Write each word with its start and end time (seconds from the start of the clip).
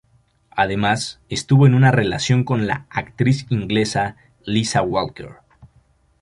Además, 0.55 1.19
estuvo 1.29 1.67
en 1.67 1.75
una 1.75 1.91
relación 1.91 2.43
con 2.43 2.65
la 2.65 2.87
actriz 2.89 3.45
inglesa 3.51 4.15
Liza 4.43 4.81
Walker. 4.81 5.35